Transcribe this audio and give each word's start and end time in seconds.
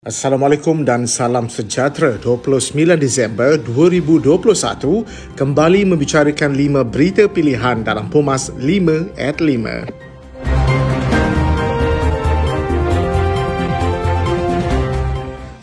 Assalamualaikum 0.00 0.80
dan 0.80 1.04
salam 1.04 1.52
sejahtera 1.52 2.16
29 2.16 2.72
Disember 2.96 3.60
2021 3.60 5.04
kembali 5.36 5.92
membicarakan 5.92 6.56
5 6.56 6.88
berita 6.88 7.28
pilihan 7.28 7.84
dalam 7.84 8.08
Pumas 8.08 8.48
5 8.48 9.12
at 9.20 9.36
5. 9.44 9.99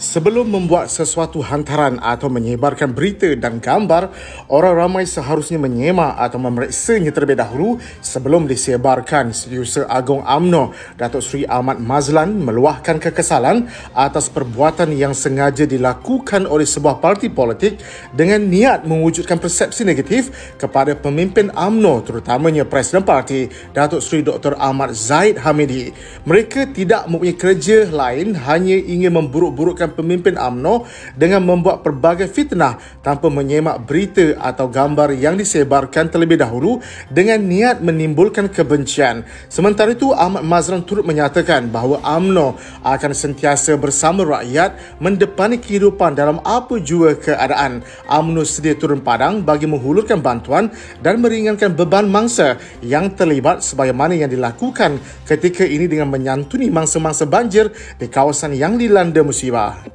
Sebelum 0.08 0.48
membuat 0.48 0.88
sesuatu 0.88 1.44
hantaran 1.44 2.00
atau 2.00 2.32
menyebarkan 2.32 2.96
berita 2.96 3.28
dan 3.36 3.60
gambar, 3.60 4.08
orang 4.48 4.88
ramai 4.88 5.04
seharusnya 5.04 5.60
menyemak 5.60 6.16
atau 6.16 6.40
memeriksanya 6.40 7.12
terlebih 7.12 7.36
dahulu 7.36 7.76
sebelum 8.00 8.48
disebarkan. 8.48 9.36
Setiausaha 9.36 9.84
Agong 9.91 10.23
AMNO, 10.23 10.72
Datuk 10.96 11.20
Seri 11.20 11.44
Ahmad 11.44 11.84
Mazlan 11.84 12.40
meluahkan 12.40 13.04
kekesalan 13.04 13.68
atas 13.91 14.32
perbuatan 14.32 14.96
yang 14.96 15.12
sengaja 15.12 15.68
dilakukan 15.68 16.48
oleh 16.48 16.64
sebuah 16.64 17.03
parti 17.03 17.28
politik 17.28 17.76
dengan 18.16 18.48
niat 18.48 18.88
mewujudkan 18.88 19.36
persepsi 19.44 19.84
negatif 19.84 20.55
kepada 20.55 20.95
pemimpin 20.95 21.52
AMNO 21.52 22.08
terutamanya 22.08 22.64
Presiden 22.64 23.03
Parti 23.03 23.52
Datuk 23.76 24.00
Seri 24.00 24.23
Dr. 24.23 24.55
Ahmad 24.55 24.95
Zaid 24.95 25.36
Hamidi. 25.44 25.92
Mereka 26.23 26.72
tidak 26.72 27.12
mempunyai 27.12 27.36
kerja 27.36 27.92
lain 27.92 28.39
hanya 28.48 28.80
ingin 28.80 29.12
memburuk-burukkan 29.12 29.97
pemimpin 29.98 30.38
AMNO 30.38 30.86
dengan 31.18 31.42
membuat 31.42 31.82
pelbagai 31.82 32.30
fitnah 32.30 32.78
tanpa 33.02 33.34
menyemak 33.34 33.82
berita 33.90 34.38
atau 34.38 34.70
gambar 34.70 35.18
yang 35.18 35.34
disebarkan 35.34 36.14
terlebih 36.14 36.38
dahulu 36.38 36.78
dengan 37.10 37.42
niat 37.42 37.82
menimbulkan 37.82 38.54
kebencian. 38.54 39.26
Sementara 39.50 39.98
itu, 39.98 40.14
Ahmad 40.14 40.46
Mazlan 40.46 40.86
turut 40.86 41.02
menyatakan 41.02 41.73
bahawa 41.73 41.98
AMNO 42.06 42.54
akan 42.86 43.12
sentiasa 43.18 43.73
bersama 43.82 44.22
rakyat 44.22 45.02
mendepani 45.02 45.58
kehidupan 45.58 46.14
dalam 46.14 46.38
apa 46.45 46.78
jua 46.78 47.18
keadaan. 47.18 47.82
AMNO 48.06 48.45
sedia 48.45 48.78
turun 48.78 49.02
padang 49.02 49.42
bagi 49.42 49.66
menghulurkan 49.66 50.22
bantuan 50.22 50.70
dan 51.02 51.17
meringankan 51.23 51.73
beban 51.73 52.06
mangsa 52.06 52.59
yang 52.84 53.09
terlibat 53.16 53.64
sebagaimana 53.64 54.14
yang 54.14 54.28
dilakukan 54.28 55.00
ketika 55.23 55.64
ini 55.64 55.88
dengan 55.88 56.11
menyantuni 56.11 56.67
mangsa-mangsa 56.67 57.23
banjir 57.23 57.72
di 57.95 58.11
kawasan 58.11 58.52
yang 58.54 58.76
dilanda 58.76 59.23
musibah. 59.23 59.86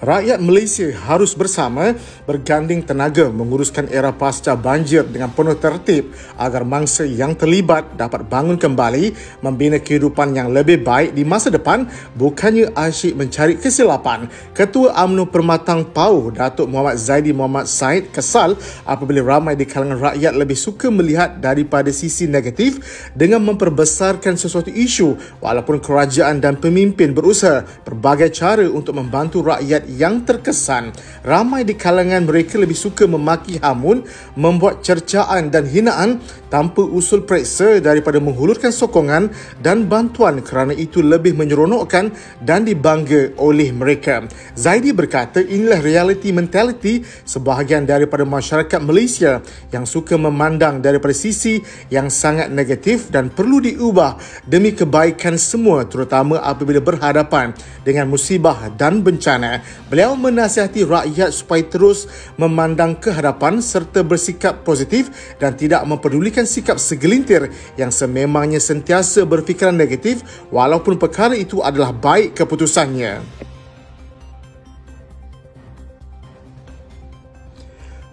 Rakyat 0.00 0.40
Malaysia 0.40 0.88
harus 1.12 1.36
bersama 1.36 1.92
berganding 2.24 2.80
tenaga 2.80 3.28
menguruskan 3.28 3.84
era 3.92 4.08
pasca 4.08 4.56
banjir 4.56 5.04
dengan 5.04 5.28
penuh 5.28 5.52
tertib 5.60 6.16
agar 6.40 6.64
mangsa 6.64 7.04
yang 7.04 7.36
terlibat 7.36 8.00
dapat 8.00 8.24
bangun 8.24 8.56
kembali 8.56 9.12
membina 9.44 9.76
kehidupan 9.76 10.32
yang 10.32 10.56
lebih 10.56 10.80
baik 10.80 11.12
di 11.12 11.20
masa 11.20 11.52
depan 11.52 11.84
bukannya 12.16 12.72
asyik 12.72 13.12
mencari 13.12 13.60
kesilapan. 13.60 14.24
Ketua 14.56 14.96
AMNO 15.04 15.28
Permatang 15.28 15.92
Pau, 15.92 16.32
Datuk 16.32 16.72
Muhammad 16.72 16.96
Zaidi 16.96 17.36
Muhammad 17.36 17.68
Said 17.68 18.08
kesal 18.08 18.56
apabila 18.88 19.36
ramai 19.36 19.52
di 19.52 19.68
kalangan 19.68 20.16
rakyat 20.16 20.32
lebih 20.32 20.56
suka 20.56 20.88
melihat 20.88 21.44
daripada 21.44 21.92
sisi 21.92 22.24
negatif 22.24 22.80
dengan 23.12 23.44
memperbesarkan 23.44 24.40
sesuatu 24.40 24.72
isu 24.72 25.44
walaupun 25.44 25.76
kerajaan 25.76 26.40
dan 26.40 26.56
pemimpin 26.56 27.12
berusaha 27.12 27.68
berbagai 27.84 28.32
cara 28.32 28.64
untuk 28.64 28.96
membantu 28.96 29.44
rakyat 29.44 29.89
yang 29.90 30.22
terkesan. 30.22 30.94
Ramai 31.26 31.66
di 31.66 31.74
kalangan 31.74 32.22
mereka 32.22 32.56
lebih 32.56 32.78
suka 32.78 33.10
memaki 33.10 33.58
hamun, 33.58 34.06
membuat 34.38 34.86
cercaan 34.86 35.50
dan 35.50 35.66
hinaan 35.66 36.22
tanpa 36.50 36.82
usul 36.82 37.26
periksa 37.26 37.82
daripada 37.82 38.22
menghulurkan 38.22 38.70
sokongan 38.70 39.30
dan 39.58 39.90
bantuan 39.90 40.42
kerana 40.42 40.74
itu 40.74 41.02
lebih 41.02 41.34
menyeronokkan 41.34 42.14
dan 42.42 42.66
dibangga 42.66 43.34
oleh 43.38 43.70
mereka. 43.74 44.26
Zaidi 44.54 44.94
berkata 44.94 45.42
inilah 45.42 45.82
reality 45.82 46.30
mentality 46.30 47.02
sebahagian 47.26 47.86
daripada 47.86 48.22
masyarakat 48.26 48.80
Malaysia 48.82 49.42
yang 49.70 49.86
suka 49.86 50.14
memandang 50.18 50.82
daripada 50.82 51.14
sisi 51.14 51.62
yang 51.88 52.10
sangat 52.10 52.50
negatif 52.50 53.08
dan 53.08 53.30
perlu 53.30 53.62
diubah 53.62 54.18
demi 54.44 54.74
kebaikan 54.74 55.38
semua 55.38 55.86
terutama 55.86 56.42
apabila 56.42 56.82
berhadapan 56.82 57.54
dengan 57.86 58.10
musibah 58.10 58.68
dan 58.74 59.00
bencana. 59.00 59.62
Beliau 59.88 60.18
menasihati 60.18 60.84
rakyat 60.84 61.30
supaya 61.32 61.64
terus 61.64 62.10
memandang 62.36 62.98
ke 62.98 63.08
hadapan 63.14 63.62
serta 63.62 64.04
bersikap 64.04 64.66
positif 64.66 65.08
dan 65.40 65.56
tidak 65.56 65.82
mempedulikan 65.88 66.44
sikap 66.44 66.76
segelintir 66.76 67.48
yang 67.80 67.94
sememangnya 67.94 68.60
sentiasa 68.60 69.24
berfikiran 69.24 69.74
negatif 69.74 70.20
walaupun 70.50 71.00
perkara 71.00 71.38
itu 71.38 71.64
adalah 71.64 71.94
baik 71.94 72.36
keputusannya. 72.36 73.49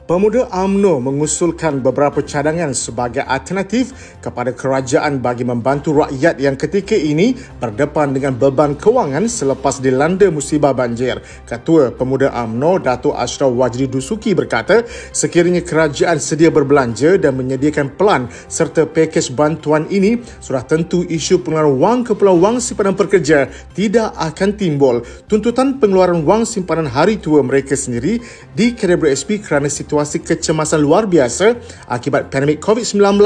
Pemuda 0.07 0.47
AMNO 0.55 1.03
mengusulkan 1.03 1.83
beberapa 1.83 2.23
cadangan 2.23 2.71
sebagai 2.71 3.27
alternatif 3.27 4.15
kepada 4.23 4.55
kerajaan 4.55 5.19
bagi 5.19 5.43
membantu 5.43 5.99
rakyat 5.99 6.39
yang 6.39 6.55
ketika 6.55 6.95
ini 6.95 7.35
berdepan 7.59 8.15
dengan 8.15 8.31
beban 8.39 8.79
kewangan 8.79 9.27
selepas 9.27 9.83
dilanda 9.83 10.31
musibah 10.31 10.71
banjir. 10.71 11.19
Ketua 11.43 11.91
Pemuda 11.91 12.31
AMNO, 12.31 12.87
Datuk 12.87 13.19
Ashraf 13.19 13.51
Wajdi 13.51 13.91
Dusuki 13.91 14.31
berkata, 14.31 14.87
sekiranya 15.11 15.59
kerajaan 15.59 16.23
sedia 16.23 16.55
berbelanja 16.55 17.19
dan 17.19 17.35
menyediakan 17.35 17.91
pelan 17.99 18.31
serta 18.47 18.87
pakej 18.87 19.35
bantuan 19.35 19.91
ini, 19.91 20.23
sudah 20.39 20.63
tentu 20.63 21.03
isu 21.03 21.43
pengeluaran 21.43 21.75
wang 21.83 21.99
ke 22.07 22.15
Pulau 22.15 22.39
Wang 22.39 22.63
Simpanan 22.63 22.95
Pekerja 22.95 23.51
tidak 23.75 24.15
akan 24.15 24.55
timbul. 24.55 25.03
Tuntutan 25.27 25.83
pengeluaran 25.83 26.23
wang 26.23 26.47
simpanan 26.47 26.87
hari 26.87 27.19
tua 27.19 27.43
mereka 27.43 27.75
sendiri 27.75 28.23
di 28.55 28.71
Kedai 28.71 29.11
SP 29.11 29.43
kerana 29.43 29.67
situasi 29.67 29.96
situasi 30.03 30.25
kecemasan 30.25 30.83
luar 30.83 31.09
biasa 31.09 31.57
akibat 31.89 32.29
pandemik 32.29 32.61
COVID-19 32.61 33.17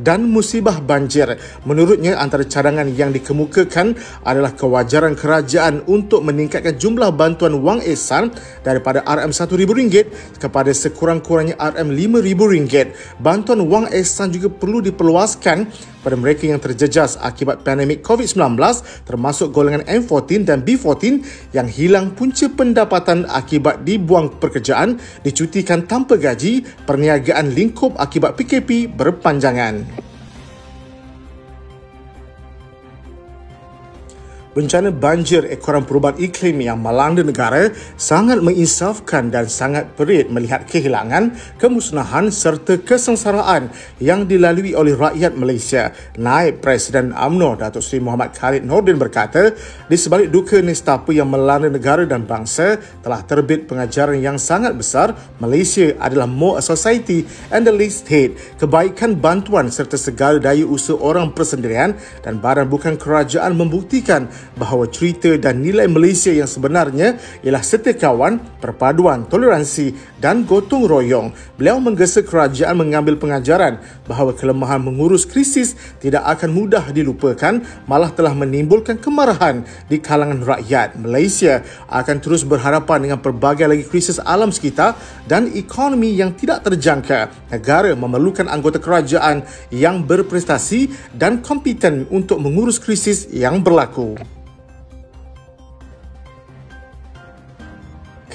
dan 0.00 0.24
musibah 0.30 0.80
banjir. 0.80 1.36
Menurutnya, 1.68 2.16
antara 2.16 2.46
cadangan 2.46 2.88
yang 2.88 3.12
dikemukakan 3.12 3.98
adalah 4.24 4.56
kewajaran 4.56 5.18
kerajaan 5.18 5.84
untuk 5.84 6.24
meningkatkan 6.24 6.78
jumlah 6.78 7.12
bantuan 7.12 7.60
wang 7.60 7.80
ehsan 7.84 8.32
daripada 8.64 9.04
RM1,000 9.04 9.68
kepada 10.40 10.70
sekurang-kurangnya 10.72 11.58
RM5,000. 11.60 12.74
Bantuan 13.20 13.60
wang 13.68 13.86
ehsan 13.92 14.32
juga 14.32 14.48
perlu 14.48 14.80
diperluaskan 14.80 15.92
pada 16.04 16.20
mereka 16.20 16.44
yang 16.44 16.60
terjejas 16.60 17.16
akibat 17.16 17.64
pandemik 17.64 18.04
COVID-19 18.04 18.60
termasuk 19.08 19.56
golongan 19.56 19.80
M14 19.88 20.44
dan 20.44 20.60
B14 20.60 21.24
yang 21.56 21.64
hilang 21.64 22.12
punca 22.12 22.44
pendapatan 22.52 23.24
akibat 23.24 23.88
dibuang 23.88 24.36
pekerjaan, 24.36 25.00
dicutikan 25.24 25.88
tanpa 25.88 26.13
gaji, 26.16 26.64
perniagaan 26.84 27.52
lingkup 27.52 27.98
akibat 27.98 28.38
PKP 28.38 28.90
berpanjangan. 28.90 29.84
Bencana 34.54 34.94
banjir 34.94 35.44
ekoran 35.50 35.82
perubahan 35.82 36.16
iklim 36.16 36.62
yang 36.62 36.78
melanda 36.78 37.20
negara 37.26 37.74
sangat 37.98 38.40
menginsafkan 38.40 39.28
dan 39.28 39.50
sangat 39.50 39.92
perit 39.98 40.30
melihat 40.30 40.64
kehilangan, 40.64 41.34
kemusnahan 41.58 42.30
serta 42.30 42.78
kesengsaraan 42.80 43.68
yang 43.98 44.24
dilalui 44.24 44.72
oleh 44.72 44.94
rakyat 44.94 45.34
Malaysia. 45.34 45.90
Naib 46.16 46.62
Presiden 46.62 47.10
AMNO 47.12 47.58
Datuk 47.58 47.82
Seri 47.82 48.00
Muhammad 48.00 48.32
Khalid 48.32 48.62
Nordin 48.62 48.96
berkata, 48.96 49.52
di 49.90 49.96
sebalik 49.98 50.30
duka 50.30 50.62
nestapa 50.62 51.10
yang 51.10 51.28
melanda 51.28 51.66
negara 51.66 52.06
dan 52.06 52.22
bangsa 52.24 52.78
telah 53.02 53.20
terbit 53.26 53.66
pengajaran 53.66 54.16
yang 54.22 54.38
sangat 54.38 54.78
besar, 54.78 55.18
Malaysia 55.42 55.92
adalah 55.98 56.30
more 56.30 56.62
a 56.62 56.64
society 56.64 57.26
and 57.50 57.66
the 57.66 57.74
least 57.74 58.06
hate. 58.06 58.38
Kebaikan 58.62 59.18
bantuan 59.18 59.66
serta 59.68 59.98
segala 59.98 60.38
daya 60.38 60.62
usaha 60.62 60.94
orang 60.94 61.34
persendirian 61.34 61.98
dan 62.22 62.38
badan 62.38 62.70
bukan 62.70 62.94
kerajaan 62.94 63.58
membuktikan 63.58 64.30
bahawa 64.54 64.86
cerita 64.88 65.34
dan 65.40 65.64
nilai 65.64 65.88
Malaysia 65.88 66.30
yang 66.30 66.48
sebenarnya 66.48 67.16
ialah 67.42 67.64
setia 67.64 67.96
kawan, 67.96 68.38
perpaduan, 68.60 69.26
toleransi 69.26 69.94
dan 70.20 70.44
gotong 70.44 70.86
royong. 70.88 71.32
Beliau 71.56 71.80
menggesa 71.80 72.24
kerajaan 72.24 72.76
mengambil 72.76 73.16
pengajaran 73.20 73.80
bahawa 74.08 74.32
kelemahan 74.36 74.80
mengurus 74.80 75.24
krisis 75.24 75.76
tidak 76.00 76.24
akan 76.24 76.50
mudah 76.52 76.84
dilupakan 76.92 77.60
malah 77.84 78.10
telah 78.12 78.32
menimbulkan 78.32 78.96
kemarahan 78.96 79.64
di 79.88 80.00
kalangan 80.00 80.40
rakyat. 80.44 80.96
Malaysia 80.96 81.64
akan 81.88 82.16
terus 82.20 82.42
berhadapan 82.42 83.08
dengan 83.08 83.18
pelbagai 83.20 83.68
lagi 83.68 83.84
krisis 83.84 84.20
alam 84.22 84.48
sekitar 84.48 84.96
dan 85.28 85.50
ekonomi 85.52 86.14
yang 86.16 86.32
tidak 86.34 86.64
terjangka. 86.64 87.30
Negara 87.52 87.92
memerlukan 87.94 88.48
anggota 88.48 88.80
kerajaan 88.80 89.44
yang 89.70 90.02
berprestasi 90.04 90.90
dan 91.14 91.44
kompeten 91.44 92.08
untuk 92.10 92.40
mengurus 92.40 92.80
krisis 92.80 93.28
yang 93.30 93.60
berlaku. 93.60 94.33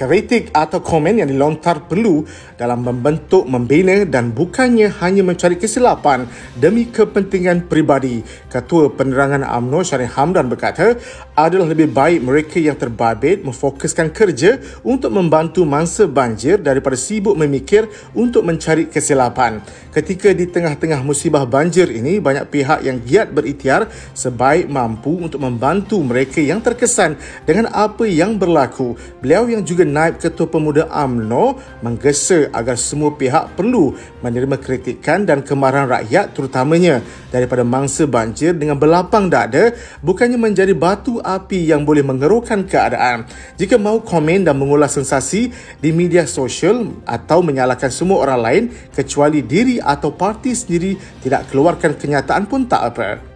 Kritik 0.00 0.48
atau 0.56 0.80
komen 0.80 1.20
yang 1.20 1.28
dilontar 1.28 1.84
perlu 1.84 2.24
dalam 2.56 2.80
membentuk, 2.80 3.44
membina 3.44 4.08
dan 4.08 4.32
bukannya 4.32 4.88
hanya 4.96 5.20
mencari 5.20 5.60
kesilapan 5.60 6.24
demi 6.56 6.88
kepentingan 6.88 7.68
peribadi. 7.68 8.24
Ketua 8.48 8.88
Penerangan 8.96 9.44
UMNO 9.44 9.84
Syarif 9.84 10.16
Hamdan 10.16 10.48
berkata, 10.48 10.96
adalah 11.36 11.68
lebih 11.76 11.92
baik 11.92 12.24
mereka 12.24 12.56
yang 12.56 12.80
terbabit 12.80 13.44
memfokuskan 13.44 14.08
kerja 14.08 14.56
untuk 14.80 15.12
membantu 15.12 15.68
mangsa 15.68 16.08
banjir 16.08 16.56
daripada 16.64 16.96
sibuk 16.96 17.36
memikir 17.36 17.84
untuk 18.16 18.48
mencari 18.48 18.88
kesilapan. 18.88 19.60
Ketika 19.92 20.32
di 20.32 20.48
tengah-tengah 20.48 21.04
musibah 21.04 21.44
banjir 21.44 21.92
ini, 21.92 22.24
banyak 22.24 22.48
pihak 22.48 22.88
yang 22.88 23.04
giat 23.04 23.36
berikhtiar 23.36 23.84
sebaik 24.16 24.64
mampu 24.64 25.20
untuk 25.20 25.44
membantu 25.44 26.00
mereka 26.00 26.40
yang 26.40 26.64
terkesan 26.64 27.20
dengan 27.44 27.68
apa 27.68 28.08
yang 28.08 28.40
berlaku. 28.40 28.96
Beliau 29.20 29.44
yang 29.44 29.60
juga 29.60 29.89
Naib 29.90 30.22
Ketua 30.22 30.46
Pemuda 30.46 30.86
AMNO 30.86 31.58
menggesa 31.82 32.46
agar 32.54 32.78
semua 32.78 33.18
pihak 33.18 33.58
perlu 33.58 33.98
menerima 34.22 34.56
kritikan 34.62 35.26
dan 35.26 35.42
kemarahan 35.42 35.90
rakyat 35.90 36.30
terutamanya 36.30 37.02
daripada 37.34 37.66
mangsa 37.66 38.06
banjir 38.06 38.54
dengan 38.54 38.78
berlapang 38.78 39.26
dada 39.26 39.74
bukannya 40.00 40.38
menjadi 40.38 40.70
batu 40.72 41.18
api 41.18 41.66
yang 41.66 41.82
boleh 41.82 42.06
mengerukan 42.06 42.62
keadaan. 42.64 43.26
Jika 43.58 43.76
mahu 43.76 44.06
komen 44.06 44.46
dan 44.46 44.56
mengulas 44.56 44.94
sensasi 44.94 45.50
di 45.82 45.90
media 45.90 46.24
sosial 46.24 46.94
atau 47.02 47.42
menyalahkan 47.42 47.90
semua 47.90 48.22
orang 48.22 48.40
lain 48.40 48.64
kecuali 48.94 49.42
diri 49.42 49.82
atau 49.82 50.14
parti 50.14 50.54
sendiri 50.54 50.94
tidak 51.20 51.50
keluarkan 51.50 51.98
kenyataan 51.98 52.46
pun 52.46 52.64
tak 52.70 52.82
apa. 52.94 53.29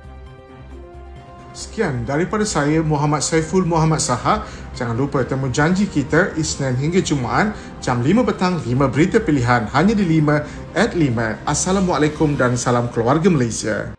Sekian 1.54 2.02
daripada 2.02 2.42
saya 2.42 2.82
Muhammad 2.82 3.22
Saiful 3.22 3.62
Muhammad 3.62 4.02
Saha. 4.02 4.42
Jangan 4.74 4.98
lupa 4.98 5.22
temu 5.22 5.46
janji 5.54 5.86
kita 5.86 6.34
Isnin 6.34 6.74
hingga 6.74 6.98
Jumaat 6.98 7.54
jam 7.78 8.02
5 8.02 8.26
petang 8.26 8.58
5 8.58 8.74
berita 8.90 9.22
pilihan 9.22 9.70
hanya 9.70 9.94
di 9.94 10.02
5 10.18 10.74
at 10.74 10.98
5. 10.98 11.46
Assalamualaikum 11.46 12.34
dan 12.34 12.58
salam 12.58 12.90
keluarga 12.90 13.30
Malaysia. 13.30 13.93